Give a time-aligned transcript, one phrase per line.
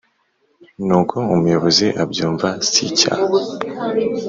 [0.85, 3.25] nuko umuyobozi abyumva sicyaha